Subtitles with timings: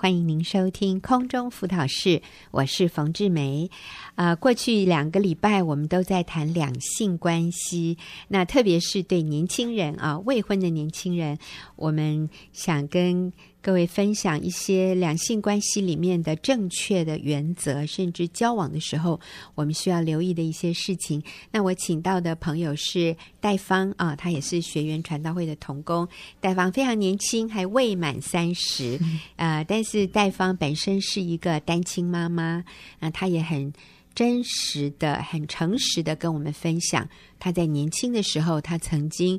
[0.00, 3.68] 欢迎您收听空中辅导室，我是冯志梅。
[4.14, 7.98] 啊、呃，过去两个礼拜我们都在谈两性关系，
[8.28, 11.36] 那特别是对年轻人啊，未婚的年轻人，
[11.74, 19.20] 我们想跟各位分享一些两性关系里面的正确的原则，甚至交往的时候
[19.54, 21.22] 我们需要留意的一些事情。
[21.50, 26.08] 那我请到的朋友是戴芳啊，他也是学员传道会的同工。
[26.40, 28.98] 戴芳非常年轻，还未满三十，
[29.36, 32.64] 呃，但是戴芳本身是一个单亲妈妈，
[33.00, 33.72] 那她也很
[34.14, 37.06] 真实的、很诚实的跟我们分享，
[37.38, 39.38] 她在年轻的时候，她曾经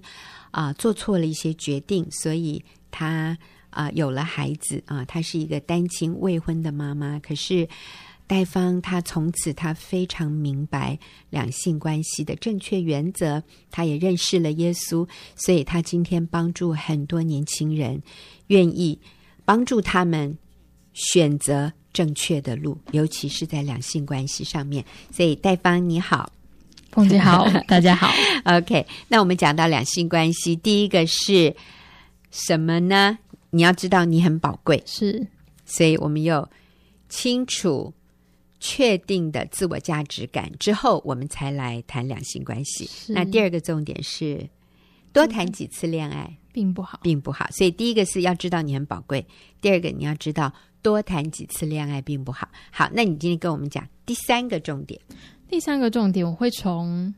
[0.51, 3.37] 啊、做错了一些决定，所以她。
[3.69, 7.19] 啊、呃，有了孩子啊，她是一个单亲未婚的妈妈。
[7.19, 7.67] 可是
[8.27, 10.97] 戴芳她从此她非常明白
[11.29, 13.41] 两性关系的正确原则，
[13.71, 18.01] 她也认识了耶稣，所以她今天帮助很多年轻人，
[18.47, 18.99] 愿意
[19.45, 20.37] 帮助他们
[20.93, 24.85] 选择正确的路，尤其是在两性关系上面。
[25.11, 26.31] 所以戴芳你好，
[26.91, 28.11] 凤姐好， 大家好。
[28.43, 31.55] OK，那我们讲到两性关系，第一个是
[32.29, 33.17] 什么呢？
[33.51, 35.27] 你要知道，你很宝贵，是，
[35.65, 36.47] 所以我们有
[37.07, 37.93] 清楚、
[38.59, 42.89] 确定的自我价值感之后，我们才来谈两性关系。
[43.11, 44.47] 那第二个重点是，
[45.11, 47.47] 多谈几次恋爱并不好，并不好。
[47.51, 49.25] 所以第一个是要知道你很宝贵，
[49.61, 52.47] 第二个你要知道多谈几次恋爱并不好。
[52.71, 54.99] 好，那你今天跟我们讲第三个重点。
[55.47, 57.11] 第三个重点，我会从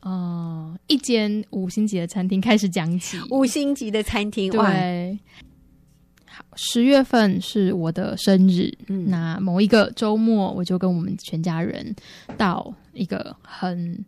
[0.00, 3.18] 呃一间五星级的餐厅开始讲起。
[3.30, 5.18] 五星级的餐厅，对。
[6.52, 11.94] 哇十月份是我的生日，嗯，那某一个周末，我就跟我们全家人
[12.36, 14.04] 到一个很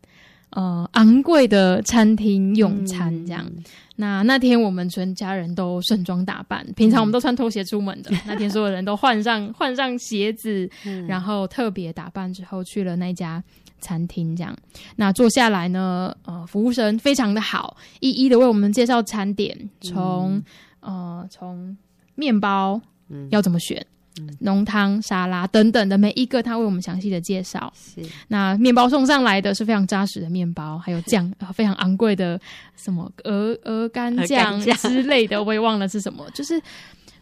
[0.50, 3.42] 呃昂贵的餐厅用餐，这样。
[3.46, 3.64] 嗯、
[3.96, 13.42] 那那天我们全家人都盛装打扮，平常我们都穿拖鞋出门的，嗯、那天所有人都换上 换上鞋子，嗯、然后特别打扮之后去了那家
[13.80, 14.54] 餐厅，这样。
[14.96, 20.42] 那坐下来呢，呃，服务生非常的好，一一的为我们介绍餐点，从、
[20.82, 21.74] 嗯、呃从。
[22.14, 22.80] 面包
[23.30, 23.84] 要怎么选？
[24.38, 27.72] 浓汤、嗯、沙拉等等的每一个，他为我们详细的介绍。
[27.76, 32.40] 是那面包送上来的是非常扎实的面包，还有酱 非常昂贵的
[32.76, 36.24] 什么鹅鹅肝酱之类的，我也忘了是什么。
[36.32, 36.62] 就是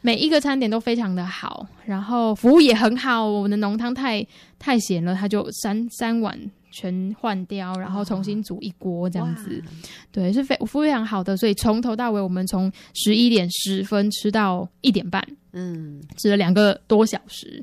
[0.03, 3.27] 每一个餐点都非常的好，然后服务也很好。
[3.27, 4.27] 我们的浓汤太
[4.59, 6.39] 太咸了，他就三三碗。
[6.72, 9.62] 全换掉，然后重新煮一锅这样子，
[10.10, 11.37] 对，是非非常好的。
[11.37, 17.62] 所以从头到尾，我们从十一点十分吃到一点半，嗯，吃了两个多小时，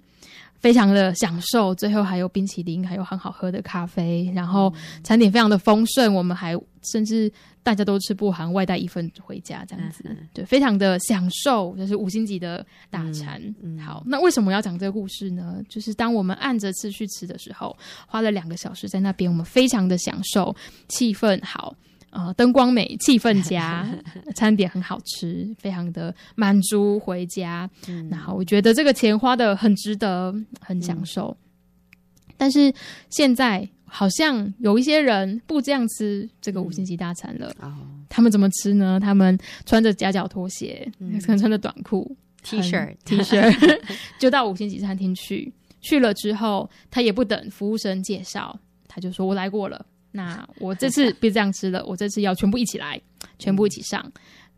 [0.59, 1.73] 非常的享受。
[1.73, 6.13] 最后还有冰淇淋，还有很好喝的咖啡，然后餐点非常的丰盛。
[6.13, 6.55] 我们还
[6.91, 7.31] 甚至。
[7.61, 13.39] 大家都吃不完，外带一份回家，这样子，嗯、对，非常的享受，就是五星级的大餐。
[13.61, 15.61] 嗯嗯、好，那为什么要讲这个故事呢？
[15.67, 17.77] 就是当我们按着次序吃的时候，
[18.07, 20.55] 花了两个小时在那边，我们非常的享受，
[20.87, 21.75] 气氛好，
[22.11, 23.87] 呃，灯光美，气氛佳，
[24.35, 27.69] 餐点很好吃，非常的满足，回家。
[27.87, 31.35] 嗯、然后我觉得这个钱花的很值得，很享受。
[31.39, 32.73] 嗯、但是
[33.09, 33.67] 现在。
[33.91, 37.51] 好像有一些人不这样吃这个五星级大餐了。
[37.59, 38.99] 嗯、他们怎么吃呢？
[38.99, 43.81] 他们穿着夹脚拖鞋，嗯、可能穿着短裤、T 恤、T 恤，
[44.21, 45.51] 就到五星级餐厅去。
[45.81, 48.55] 去了之后，他也不等服务生介绍，
[48.87, 49.83] 他就说：“我来过了。
[50.11, 52.99] 那我这次 别这样吃了，我这次要全部一起来，
[53.37, 54.11] 全部一起上。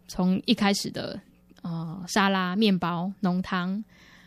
[0.07, 1.19] 从一开始的
[1.61, 3.83] 呃沙拉、面包、浓汤，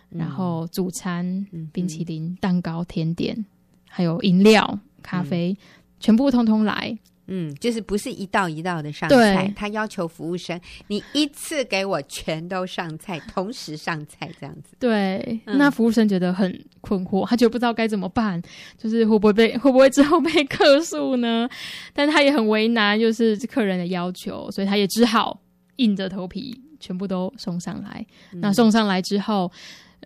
[0.08, 3.44] 然后主餐、嗯、冰淇淋、蛋糕、甜点，
[3.88, 5.56] 还有饮料。”咖啡，嗯、
[6.00, 14.76] 全部通通来，嗯，就是不是一道一道的上菜，他要求服务生，你一次给我全都上菜，同时上菜这样子。
[14.78, 18.42] 对，嗯、那服务生觉得很困惑，他觉得不知道该怎么办，
[18.76, 21.48] 就是会不会被会不会之后被客诉呢？
[21.94, 25.40] 但他也很为难，就是客人的要求，所以他也只好
[25.76, 28.06] 硬着头皮全部都送上来。
[28.32, 29.50] 嗯、那送上来之后，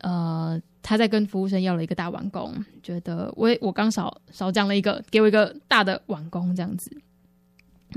[0.02, 0.60] 呃。
[0.80, 6.90] 他在跟服务生要了一个大碗工，觉得我我刚少少讲了一个，给我一个大的碗工这样子。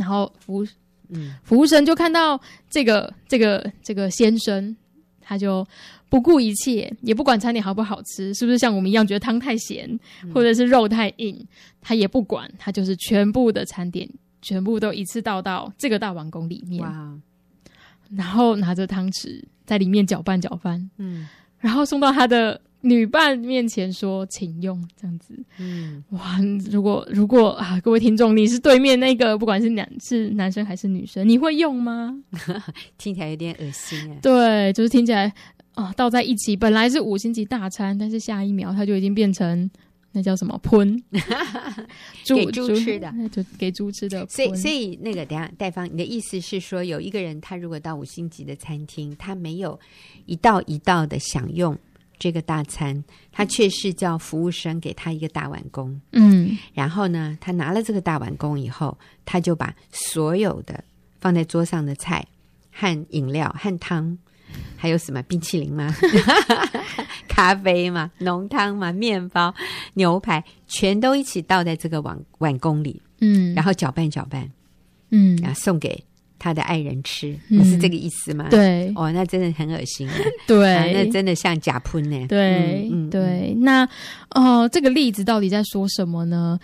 [0.01, 0.65] 然后服务
[1.09, 1.35] 嗯。
[1.43, 2.39] 服务生就看到
[2.71, 4.75] 这个这个这个先生，
[5.21, 5.63] 他就
[6.09, 9.87] 不顾一切，也不管餐点好不好吃，是不是像我们一样觉得汤太咸，
[10.33, 11.47] 或者是肉太硬，
[11.79, 14.09] 他也不管，他就是全部的餐点
[14.41, 17.13] 全部都一次倒到这个大碗公里面，哇。
[18.09, 22.59] 然后拿着汤匙在里面搅拌搅拌，嗯，然后送到他的。
[22.81, 26.39] 女伴面前说，请用这样子，嗯，哇，
[26.71, 32.17] 如果如果啊，各位听众，你是对面那个，不管是男是男生还是女生，你会用吗？
[32.97, 34.19] 听起来有点恶心哎。
[34.21, 35.31] 对，就是听起来
[35.75, 39.69] 啊倒在一起，本来是五星级大餐，但是下一秒它就已经变成
[40.11, 41.01] 那叫什么喷，
[42.25, 44.25] 猪给猪吃的， 就给猪吃的。
[44.27, 49.79] 所以所以那个等下戴芳，你的意思是说，有一个人他如果到五星级的餐厅，他没有
[50.25, 51.77] 一道一道的享用。
[52.21, 58.95] 这个大餐，他却是叫服务生给他一个大碗工，嗯，然后呢，他拿了这个大碗工以后，
[59.25, 60.83] 他就把所有的
[61.19, 62.23] 放在桌上的菜
[62.71, 64.15] 和饮料和汤，
[64.77, 65.91] 还有什么冰淇淋吗？
[67.27, 69.51] 咖啡嘛，浓汤嘛，面包、
[69.95, 74.47] 牛排，全都一起倒在这个碗碗工里，嗯，然后搅拌搅拌，
[75.09, 76.05] 嗯，然后送给。
[76.43, 78.47] 他的爱人吃，你是这个意思吗？
[78.47, 80.09] 嗯、对，哦，那真的很恶心。
[80.47, 82.25] 对、啊，那真的像假喷呢。
[82.27, 83.55] 对，嗯，对。
[83.59, 83.85] 那
[84.31, 86.59] 哦、呃，这个例子到底在说什么呢？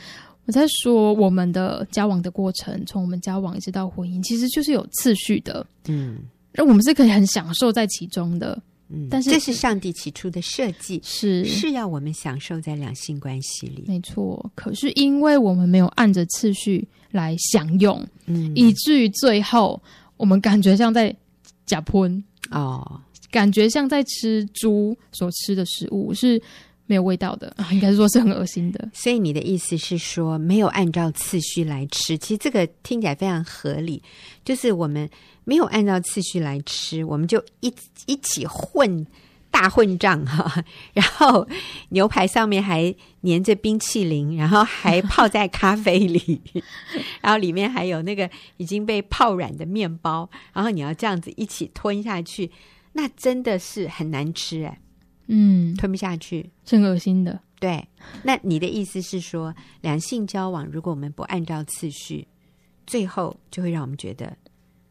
[0.47, 5.63] 我在说我们的交往的过程，从我们交往一直到婚姻，其实就是有次序的。
[5.87, 6.21] 嗯，
[6.53, 8.59] 那我们是可以很享受在其中的。
[8.89, 13.85] 嗯，但是这是上帝起初的设计，是是要我们享受在两性关系里。
[13.87, 16.87] 没错，可是因为我们没有按着次序。
[17.09, 19.81] 来享用，嗯，以至于最后
[20.17, 21.15] 我们感觉像在
[21.65, 23.01] 假喷哦，
[23.31, 26.39] 感觉像在吃猪所吃的食物是
[26.87, 28.89] 没有味道的，应该是说是很恶心的。
[28.95, 34.01] 所以你的意思是说，没有按照次序来吃，其实这个听起来非常合理，
[34.43, 35.07] 就是我们
[35.43, 37.71] 没有按照次序来吃，我们就一
[38.07, 39.05] 一起混。
[39.49, 40.63] 大混账哈，
[40.93, 41.47] 然后
[41.89, 42.93] 牛排上面还
[43.23, 46.39] 粘着冰淇淋，然后还泡在咖啡里，
[47.21, 52.51] 然后里面还有那个已经被泡软的面包，然后你要这样子一起吞下去，
[52.93, 54.79] 那真的是很难吃哎，
[55.27, 57.39] 嗯，吞不下去，是很恶心的。
[57.59, 57.87] 对，
[58.23, 62.27] 那你的意思是说，两性交往如果我们不按照次序，
[62.85, 64.37] 最后就会让我们觉得，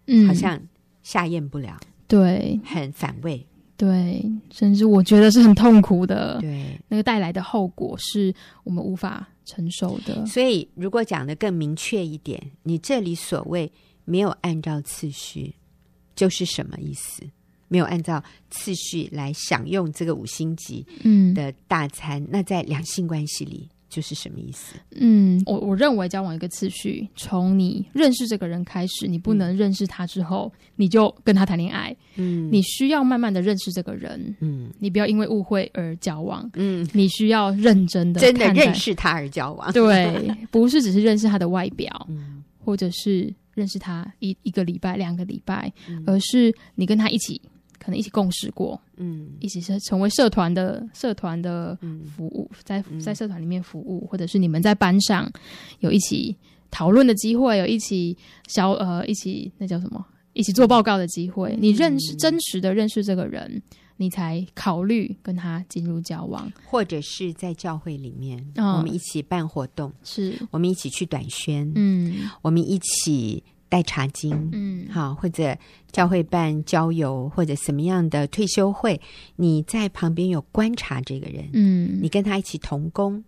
[0.06, 0.60] 嗯，好像
[1.02, 1.78] 下咽不了，
[2.08, 3.46] 对，很反胃。
[3.78, 6.38] 对，甚至我觉得是很痛苦的。
[6.40, 8.34] 对，那个带来的后果是
[8.64, 10.24] 我们无法承受的。
[10.24, 13.70] 所以，如果讲的更明确一点，你这里所谓
[14.06, 15.54] 没有按照次序，
[16.14, 17.22] 就是什么意思？
[17.68, 23.68] 没有按照次序来享用这个五星级嗯的大餐，嗯、那在两性关系里。
[23.88, 24.74] 就是什么意思？
[24.96, 31.96] 嗯，我我认为交往一个次序，从你认识这个人开始，你不能认识他之后，嗯、你就跟他谈恋爱。
[32.16, 34.36] 嗯，你需要慢慢的认识这个人。
[34.40, 36.50] 嗯，你不要因为误会而交往。
[36.54, 39.72] 嗯，你需要认真的真的认识他而交往。
[39.72, 47.40] 对，不是只是认识他的外表，嗯，或者是认识他一一个礼拜、两个礼拜，嗯，而是你跟他一起。
[47.86, 51.78] 可能一起共事过，嗯，一起是成为社团的社团的
[52.16, 55.30] 服务，嗯、在在社团里面服务，或者是你们在班上
[55.78, 56.34] 有一起
[56.68, 58.16] 讨论的机会，有一起
[58.48, 61.52] 小呃一起那叫什么，一起做报告的机会。
[61.52, 63.62] 嗯、你认识真实的认识这个人，
[63.98, 70.34] 你才考虑跟他进入交往，或者是在教会里面，哦、我们一起办活动，是。
[70.50, 73.44] 我们一起去短宣，嗯，我们一起。
[73.68, 75.56] 带茶经，嗯，好，或者
[75.90, 79.00] 教会办郊游，或者什么样的退休会，
[79.34, 83.22] 你在旁边有观察这个人，嗯，你跟他一起同工，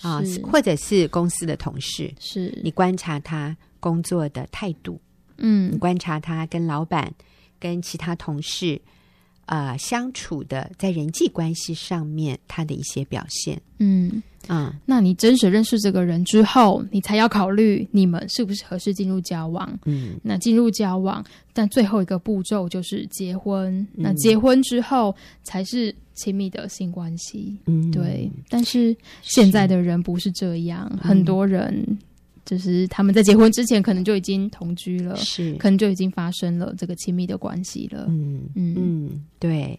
[0.00, 2.58] 啊，或者是公司的同事，是。
[2.64, 5.00] 你观察他工作的态度，
[5.36, 7.12] 嗯，你观察他跟老板、
[7.58, 8.80] 跟其他同事，
[9.50, 14.22] 呃，相处的在人际关系上面他的一些表现，嗯。
[14.48, 19.78] 嗯，那你真实认识这个人之后，你才要考虑你们是不是合适进入交往。
[19.84, 23.78] 嗯，那进入交往，但最后一个步骤就是结婚。
[23.94, 27.54] 嗯、那结婚之后才是亲密的性关系。
[27.66, 28.30] 嗯，对。
[28.48, 31.98] 但是现在的人不是这样，很多人
[32.44, 38.06] 就是他们在结婚之前可能就已经同居了，是可能就已经发生了这个亲密的关系了。
[38.08, 39.78] 嗯嗯嗯，对。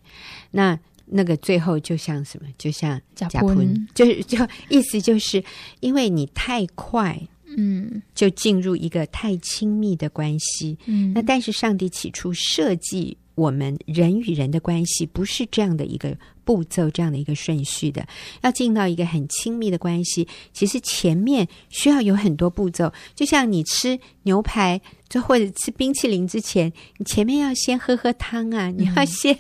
[0.51, 0.77] 那。
[1.13, 2.48] 那个最后就像什么？
[2.58, 4.38] 就像假婚，就是就
[4.70, 5.44] 意思就是，
[5.82, 7.20] 因为你太快，
[7.58, 16.18] 嗯，就进入一个太亲密的关系，嗯，那但是上帝起初设计我们人与人的关系不是这样的一个
[16.51, 18.05] 步骤，这样的一个顺序的。
[18.41, 22.91] 要进到一个很亲密的关系，其实前面需要有很多步骤。
[23.15, 29.38] 就像你吃牛排，就或者吃冰淇淋之前，你前面要先喝喝汤啊，你要先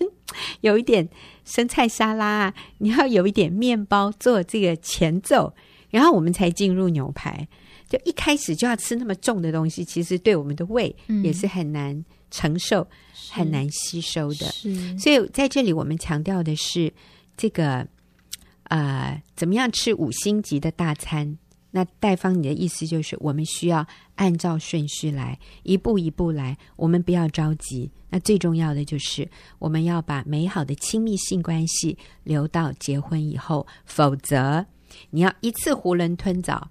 [0.61, 1.09] 有一点。
[1.43, 5.53] 生菜沙拉啊，你要有一点面包做这个前奏，
[5.89, 7.45] 然后我们才进入牛排。
[7.89, 12.87] 就一开始就要吃那么重的东西，其实对我们的胃也是很难承受、嗯、
[13.29, 14.47] 很难吸收的。
[14.97, 16.91] 所以在这里我们强调的是
[17.37, 17.87] 这个，
[18.63, 21.37] 呃，怎么样吃五星级的大餐，
[21.69, 23.85] 那戴芳，你的意思就是，我们需要
[24.15, 27.91] 按照顺序来，一步一步来，我们不要着急。
[28.09, 34.65] 那最重要的就是，我们要把美好的亲密性关系留到结婚以后，否则
[35.11, 36.69] 你要一次囫囵吞枣，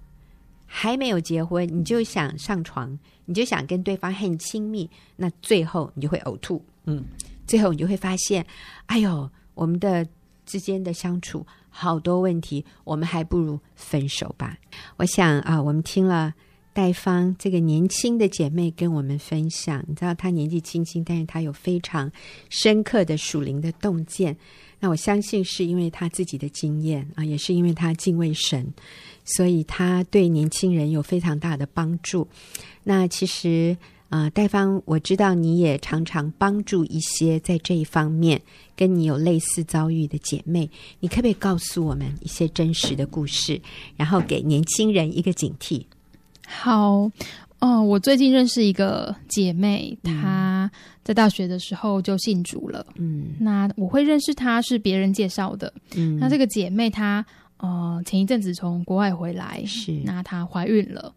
[0.73, 6.65] 还没有结婚你就想上床，你就想跟对方很亲密，那最后你就会呕吐。
[6.85, 7.05] 嗯，
[7.45, 8.47] 最后你就会发现，
[8.87, 10.07] 哎呦，我们的
[10.47, 11.45] 之间的相处。
[11.69, 14.57] 好多问题，我们还不如分手吧。
[14.97, 16.33] 我想啊，我们听了
[16.73, 22.11] 戴芳这个年轻的姐妹跟我们分享，你知道她年纪轻轻，但是她有非常
[22.49, 24.37] 深刻的属灵的洞见。
[24.81, 28.67] 那我相信是因为她自己的经验啊，也是因为她敬畏神，
[29.25, 32.27] 所以她对年轻人有非常大的帮助。
[32.83, 33.77] 那其实。
[34.11, 38.43] 啊、戴芳，我知道你也常常帮助一些在这一方面
[38.75, 40.69] 跟你有类似遭遇的姐妹，
[40.99, 43.61] 你可不可以告诉我们一些真实的故事，
[43.97, 45.85] 然后给年轻人一个警惕？
[46.45, 47.09] 好，
[47.61, 50.71] 哦，我最近认识一个姐妹，她
[51.05, 52.85] 在大学的时候就信主了。
[52.97, 55.73] 嗯，那我会认识她是别人介绍的。
[55.95, 57.25] 嗯，那这个姐妹她
[57.59, 61.13] 呃前一阵子从国外回来，是那她怀孕了。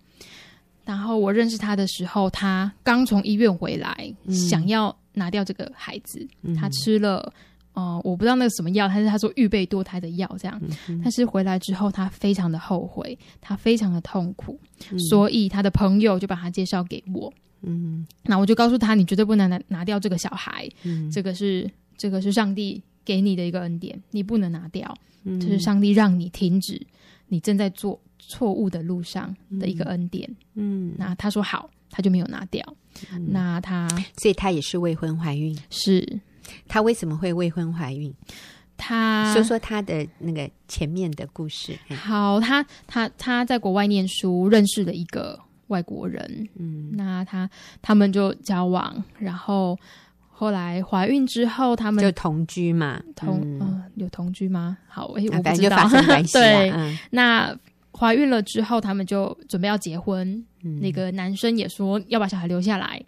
[0.84, 6.28] 然后我认识她的时候，她刚从医院回来，嗯、想要拿掉这个孩子。
[6.42, 7.32] 嗯、他吃了，
[7.74, 10.62] 呃，我不知道那个什么药，但是他说预备堕胎的药这样。
[10.88, 14.60] 嗯、但是回来之后，他非常的后悔，他非常的痛苦，
[14.92, 17.34] 嗯、所以他的朋友就把他介绍给我。
[17.62, 20.70] 嗯，那我就告诉他，你绝对不能拿拿掉这个小孩。
[20.84, 24.94] 嗯，这个是这个是上帝给你的一个恩典，你不能拿掉。
[25.24, 26.82] 嗯，这是上帝让你停止
[27.28, 28.00] 你正在做。
[28.26, 32.66] 错误的路上的一个恩典，嗯，嗯，那他说好，他就没有拿掉。
[33.12, 33.86] 嗯、那他，
[34.18, 35.54] 所以他也是未婚怀孕。
[35.70, 36.22] 是，
[36.68, 38.14] 他为什么会未婚怀孕？
[38.78, 41.78] 她说说她的那个前面的故事。
[41.96, 47.50] 好，她她她在国外念书，认识了一个外国人，嗯，那她
[47.82, 49.78] 他们就交往，然后
[50.30, 54.78] 后来怀孕之后，他们就同居嘛，同嗯、呃、有同居吗？
[54.88, 55.90] 好，哎，我不知道，
[56.34, 57.58] 对，嗯、那。
[57.96, 60.28] 怀孕了之后，他们就准备要结婚。
[60.64, 63.00] 嗯、那个男生也说要把小孩留下来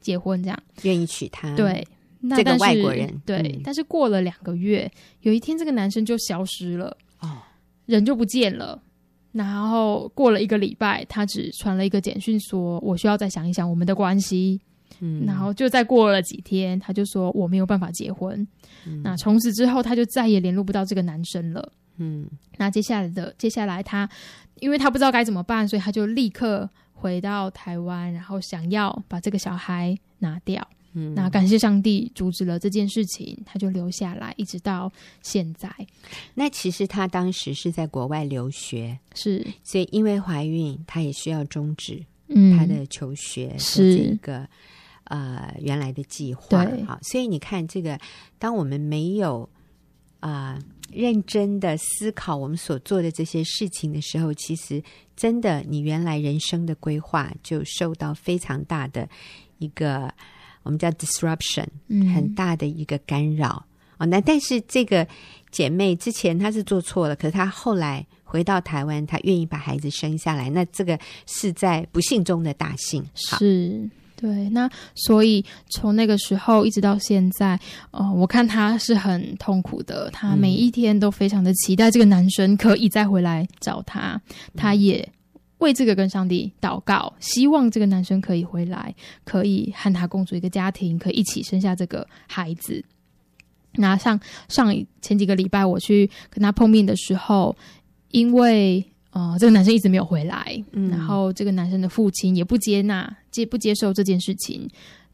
[0.00, 1.54] 结婚，这样愿意娶她。
[1.54, 1.86] 对，
[2.22, 3.20] 那这个外国人。
[3.26, 7.42] 对，嗯、但是过了两个月，有一天这个男生就消失了，哦，
[7.86, 8.80] 人就不见了。
[9.32, 14.60] 然后过了一个礼拜，他只传了一个简讯说：“我需要再想一想我们的关系。”
[15.00, 18.46] 嗯，然后就再过了几天，他就说：“我没有办法结婚。
[18.86, 21.72] 嗯”那从此之后，他就再也联络不到这个男生了。
[21.96, 24.08] 嗯，那接下来的接下来他，
[24.60, 30.66] 因为他不知道该怎么办，所以他就立刻回到台湾，然后想要把这个小孩拿掉。
[30.94, 35.68] 嗯，那感谢上帝阻止了这件事情，他就留下来，一直到现在。
[36.34, 42.02] 那其实他当时是在国外留学，是，所以因为怀孕，他也需要终止
[42.56, 44.48] 他的求学的这一个是
[45.04, 46.64] 呃原来的计划。
[46.64, 47.98] 对，好，所以你看这个，
[48.38, 49.48] 当我们没有
[50.20, 50.56] 啊。
[50.58, 54.82] 呃认真的思考我们所做的这些事情的时候，其实
[55.16, 59.08] 真的，你原来人生的规划就受到非常大的
[59.56, 60.12] 一个
[60.62, 61.66] 我们叫 disruption，
[62.14, 63.48] 很大的一个干扰。
[63.48, 65.06] 啊、哦，那但是这个
[65.50, 73.04] 姐妹之前她是做错了，可是她后来回到台湾，她愿意把孩子生下来，那这个是在不幸中的大幸。
[73.14, 73.88] 是。
[74.14, 77.58] 对，那所以从那个时候一直到现在，
[77.90, 80.08] 呃，我看他是很痛苦的。
[80.12, 84.22] 他每一天都非常的期待这个男生可以再回来找他，
[84.54, 85.08] 他也
[85.62, 92.84] 为这个跟上帝祷告，希望这个男生可以回来，可以和他共组一个家庭，可以一起生下这个孩子。
[93.76, 97.56] 那上上前几个礼拜我去跟他碰面的时候，
[98.10, 98.84] 因为。
[99.14, 104.66] 哦、呃，这个男生一直没有回来，嗯、然后这个男生的父亲也不接纳、接不接受这件事情，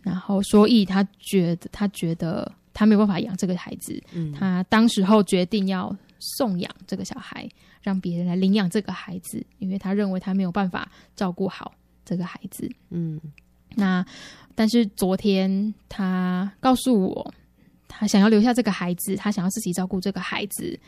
[0.02, 7.48] 然后所以他觉得他觉得他没有办法养这个孩子，嗯、他当时候决定要送养这个小孩，
[7.80, 11.72] 让别人来领养这个孩子，因为他认为他没有办法照顾好
[12.04, 12.70] 这个孩子。
[12.90, 13.20] 嗯，
[13.74, 14.04] 那
[14.54, 17.34] 但是昨天他告诉我，
[17.86, 20.78] 他想要留下这个孩子，他想要自己照顾这个孩子。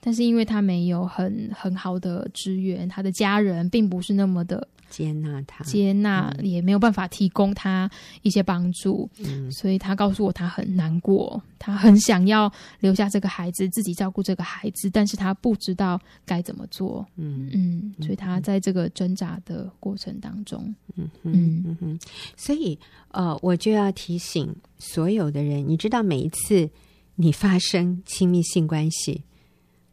[0.00, 7.90] 但是因为他没有很很好的支援，他的家人并不是那么的接纳他，接纳也没有办法提供他
[8.22, 17.50] 一些帮助，嗯，所以他告诉我他很难过，他很想要留下这个孩子，自己照顾这个孩子，但是他不知道该怎么做，嗯。
[17.52, 21.76] 嗯，所以他在这个挣扎的过程当中，嗯嗯嗯。
[21.80, 21.98] 哼，
[22.36, 22.78] 所以
[23.10, 26.68] 呃，我就要提醒所有的人，你知道每一次
[27.16, 29.24] 你发生亲密性关系。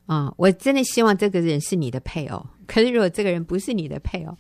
[0.08, 4.38] 啊、哦，我真的希望这个人是你的配偶，可是如果这个人不是你的配偶，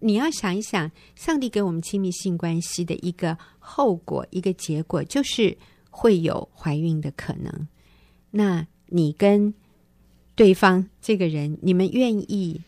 [0.00, 5.56] 你要想一想，上帝给我们亲密性关系的一个后果，一个结果，就是
[5.88, 7.68] 会有怀孕的可能。
[8.30, 9.54] 那你跟
[10.34, 12.60] 对方这个人，你们愿意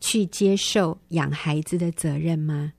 [0.00, 2.72] 去接受养孩子的责任吗？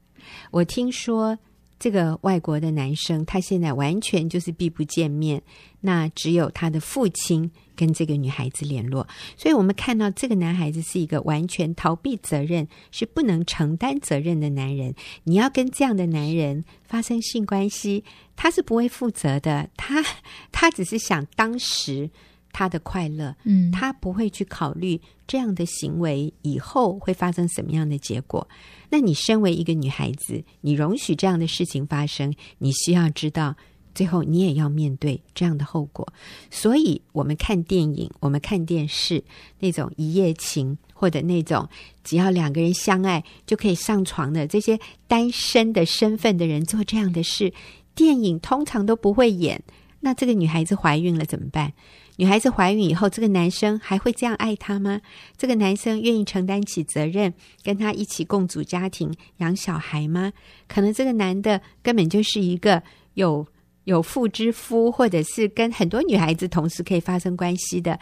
[0.52, 1.38] 我听说。
[1.78, 5.44] 这个外国的男生，他现在完全就是避不见面，
[5.82, 9.08] 那只有他的父亲跟这个女孩子联络。
[9.38, 14.96] 所以，我们看到这个男孩子是一个完全逃避责任、是不能承担责任的男人。
[15.24, 18.04] 你要跟这样的男人发生性关系，
[18.36, 19.70] 他是不会负责的。
[19.78, 20.04] 他
[20.52, 22.10] 他只是想当时
[22.52, 28.48] 他的快乐，嗯，他不会去考虑这样的行为以后会发生什么样的结果。
[28.90, 33.58] 那你身为一个女孩子，你容许这样的事情发生，你需要知道，
[33.96, 36.08] 最后你也要面对这样的后果。
[36.52, 39.24] 所以，我们看电影，我们看电视，
[39.60, 41.68] 那种一夜情，或者那种
[42.04, 47.52] 只要两个人相爱就可以上床的这些单身的身份的人做这样的事，
[47.96, 49.64] 电影通常都不会演。
[50.02, 51.74] 那这个女孩子怀孕了怎么办？
[52.18, 55.02] 女孩子怀孕以后，这个男生还会这样爱她吗？
[55.36, 57.34] 这个男生愿意承担起责任，
[57.64, 60.32] 跟她一起共组家庭、养小孩吗？
[60.68, 62.82] 可能这个男的根本就是一个
[63.16, 63.46] 有
[63.86, 68.00] 有妇之夫，或者是跟很多女孩子同时可以发生关系的。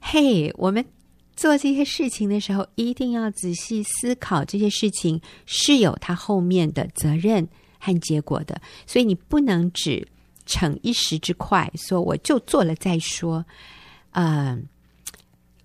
[0.00, 0.82] 嘿，我们
[1.36, 7.46] 做这些事情的时候，一定要仔细思考，这些事情是有它后面的责任
[7.78, 10.06] 和结果的，所以你不能只。
[10.46, 13.42] 逞一时之快，说我就做了再说。
[14.10, 14.62] 嗯、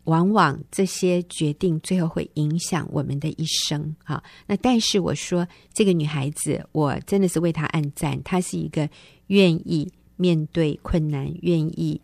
[0.09, 4.21] 往往这些决定最后会影响我们的一生啊。
[4.47, 8.19] 那但是我说，这个女孩子，我真的是为她暗赞。
[8.23, 8.89] 她是一个
[9.27, 12.01] 愿意面对困难、愿意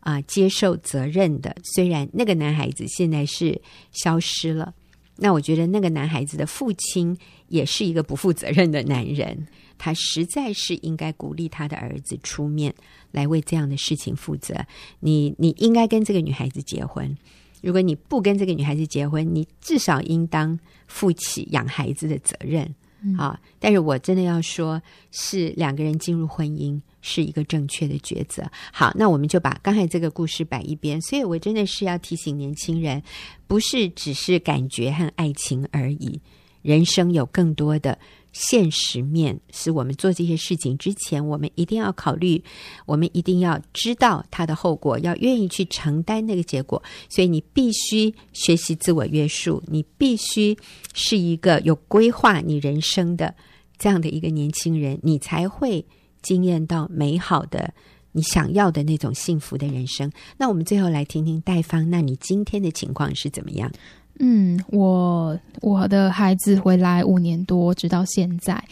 [0.00, 1.54] 啊、接受责任的。
[1.62, 3.60] 虽然那个男孩子现在是
[3.92, 4.72] 消失了，
[5.16, 7.14] 那我觉得那个男孩子的父亲
[7.48, 9.46] 也是一个不负责任的男人。
[9.76, 12.72] 他实在是应该鼓励他的儿子出面
[13.10, 14.54] 来为这样的事情负责。
[15.00, 17.14] 你你应该跟这个女孩子结婚。
[17.62, 22.74] 如果你不跟这个女孩子结婚，你至少应当负起养孩子的责任。
[23.04, 23.40] 嗯、啊！
[23.58, 28.48] 但是我真的要说，是两个人进入婚姻是一个正确的抉择。
[28.72, 31.00] 好，那我们就把刚才这个故事摆一边。
[31.02, 33.02] 所以我真的是要提醒年轻人，
[33.48, 36.20] 不是只是感觉和爱情而已，
[36.62, 37.98] 人生有更多的。
[38.32, 42.42] 现实面是我们做这些事情之前，我们一定要考虑，
[42.86, 46.82] 我们一定要知道它的后果，要愿意去承担那个结果。
[47.08, 50.56] 所以你必须学习自我约束，你必须
[50.94, 53.34] 是一个有规划你人生的
[53.78, 55.84] 这样的一个年轻人，你才会
[56.22, 57.74] 惊艳到美好的
[58.12, 60.10] 你想要的那种幸福的人生。
[60.38, 63.70] 那我们最后来听听戴芳，那你今天的情况是怎么样？
[64.18, 68.62] 嗯，我我的孩子回来五年多，直到现在。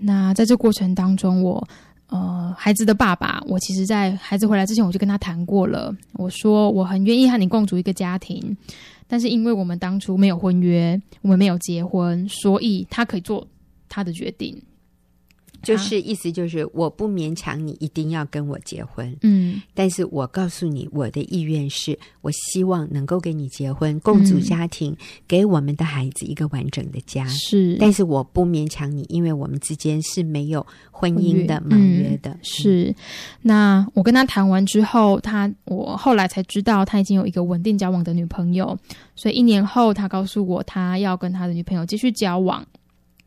[0.00, 1.66] 那在这过程当中，我
[2.08, 5.94] 呃，孩子的爸爸，我其实，在孩子回来之前，我就跟他谈过了。
[6.12, 8.56] 我说我很愿意和你共组一个家庭，
[9.08, 13.46] 但是因为我们当初没有婚约，我们没有结婚，所以他可以做
[13.88, 14.62] 他的决定。
[15.64, 24.96] 就是意思就是，我不勉强你一定要跟我结婚，嗯，但是我告诉你，我的意愿是我希望能够跟你结婚，共组家庭，嗯，
[25.26, 27.26] 给我们的孩子一个完整的家。
[27.26, 32.30] 是，但是我不勉强你，因为我们之间是没有婚姻的盟约的。
[32.30, 32.94] 嗯，是，
[33.42, 38.78] 那我跟他谈完之后，他我后来才知道他已经有一个稳定交往的女朋友，
[39.16, 42.64] 所以一年后他告诉我，他要跟他的女朋友继续交往。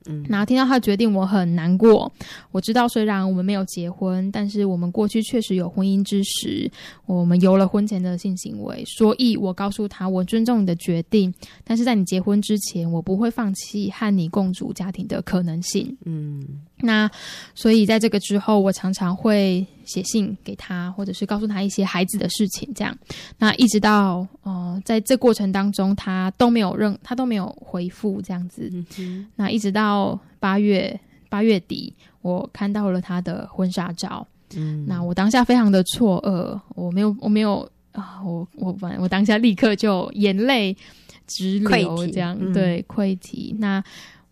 [0.08, 2.12] 嗯，然后听到他决定，我很难过。
[2.52, 6.70] 我知道，虽然我们没有结婚，但是我们过去确实有婚姻之实，
[7.06, 8.84] 我们有了婚前的性行为。
[8.86, 15.96] 所以我告诉他，我尊重你的决定，但是在你结婚之前，我不会放弃和你共组家庭的可能性。
[16.06, 16.46] 嗯，
[16.80, 17.10] 那
[17.56, 22.98] 所以在这个之后，我常常会写信给他，或者是告诉他一些孩子的事情，这样。
[23.38, 28.72] 那一直到呃，在这过程当中，他都没有任，他都没有回复这样子。
[29.00, 30.20] 嗯，那一直到。
[30.40, 30.98] 八月
[31.30, 34.26] 八月底，我看到了他的婚纱照。
[34.56, 40.78] 嗯，那我当下非常的错愕，我没有，我没有啊，我我反正我当下立刻就眼泪
[41.26, 43.56] 直流，这样、嗯、对溃堤。
[43.58, 43.84] 那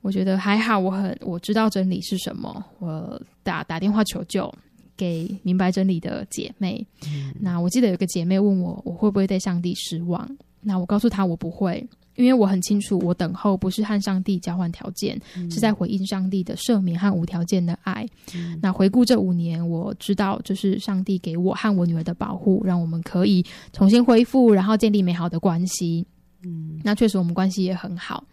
[0.05, 4.53] 我觉得还好，我很我知道真理是什么，我打打电话求救
[4.95, 6.85] 给明白真理的姐妹。
[7.07, 10.29] 嗯、那我记得有个姐妹问我，我会不会对上帝失望？
[10.61, 11.83] 那我告诉她，我不会。
[12.17, 18.07] 因为我很清楚，我等候不是和上帝交换条件，嗯，是在回应上帝的赦免和无条件的爱。
[18.35, 26.05] 嗯、那回顾这五年，我知道就是上帝给我和我女儿的保护，让我们可以重新恢复，然后建立美好的关系。
[26.43, 28.23] 嗯，那确实我们关系也很好。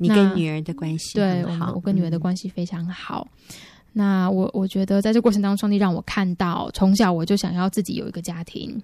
[0.00, 3.28] 你跟女儿的关系对，我我跟女儿的关系非常好。
[3.50, 3.56] 嗯、
[3.92, 8.82] 那我我觉得在这过程当中，上帝让我看到，从小我就想要自己有一个家庭，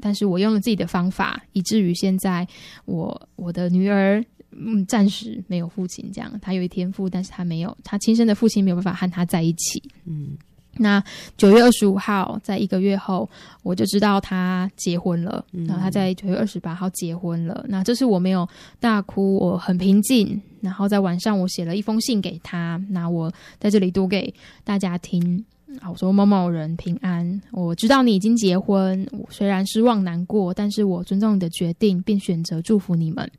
[0.00, 2.48] 但是我用了自己的方法，以至于现在
[2.86, 10.38] 我我的女儿嗯暂时没有父亲，这样他有一天父，但是他没有，他亲生的父亲没有办法和他在一起，嗯。
[10.78, 11.02] 那
[11.36, 13.28] 九月二十五号，在一个月后，
[13.62, 15.44] 我就知道他结婚了。
[15.66, 17.64] 然后他在九月二十八号结婚了。
[17.68, 20.40] 那这是我没有大哭，我很平静。
[20.60, 22.80] 然后在晚上，我写了一封信给他。
[22.90, 24.32] 那我在这里读给
[24.64, 25.44] 大家听。
[25.80, 33.30] 啊，我说某某人平安，我知道你已经结婚，我虽然失望难过，但是我尊重你的决定，并选择祝福你们。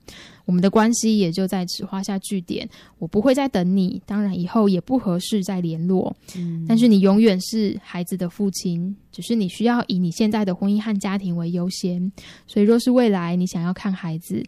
[0.46, 2.68] 我们的关系也就在此画下句点。
[3.00, 6.16] 我不会再等你，当然以后也不合适再联络。
[6.38, 12.12] 嗯，但是你永远是孩子的父亲，只是你需要以你现在的婚姻和家庭为优先。
[12.46, 14.42] 所以，若是未来你想要看孩子，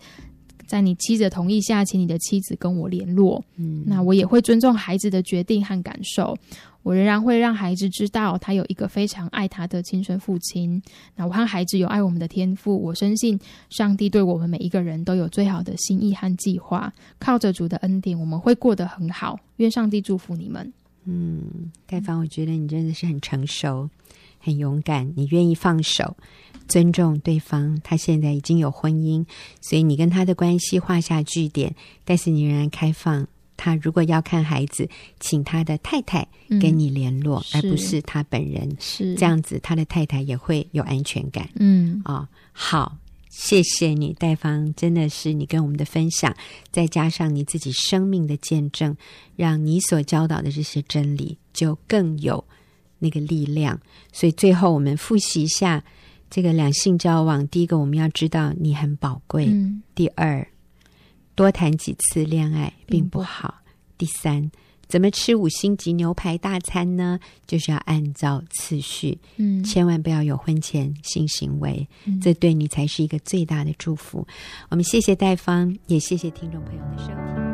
[0.65, 3.43] 在你妻子的同意下，请你的妻子跟我联络。
[3.57, 6.37] 嗯，那我也会尊重孩子的决定和感受。
[6.81, 10.81] 我仍然会让孩子知道，他有一个非常爱他的亲生父亲。
[11.15, 13.39] 那我和孩子有爱我们的天赋，我深信
[13.69, 16.91] 上帝对我们每一个人都有最好的心意和计划。
[17.19, 19.39] 靠着主的恩典，我们会过得很好。
[19.57, 20.71] 愿上帝祝福你们。
[21.05, 23.89] 嗯，盖凡，我觉得你真的是很成熟、
[24.39, 26.15] 很勇敢，你愿意放手，
[26.67, 27.79] 尊重对方。
[27.83, 29.25] 他现在已经有婚姻，
[29.59, 33.27] 所以你跟他的关系画下句点，但是你仍然开放。
[33.61, 34.87] 他如果要看孩子，
[35.19, 36.25] 请他的太太
[36.61, 38.73] 跟你联络，嗯、而不是他本人。
[38.79, 41.49] 是这样子，他的太太也会有安全感。
[41.55, 42.97] 嗯，啊、哦，好，
[43.29, 46.33] 谢谢你，戴芳，真的是你跟我们的分享，
[46.71, 48.95] 再加上你自己生命的见证，
[49.35, 52.41] 让你所教导的这些真理就更有
[52.97, 53.77] 那个力量。
[54.13, 55.83] 所以最后，我们复习一下
[56.29, 57.45] 这个两性交往。
[57.49, 59.47] 第一个，我们要知道你很宝贵。
[59.47, 60.47] 嗯、第二。
[61.39, 63.61] 多谈几次恋爱并不好。
[63.97, 64.51] 第三，
[64.89, 67.17] 怎么吃五星级牛排大餐呢？
[67.47, 74.27] 就是要按照次序，嗯，千万不要有婚前性行为，嗯，这对你才是一个最大的祝福。
[74.67, 77.48] 我们谢谢戴芳，也谢谢听众朋友的收听。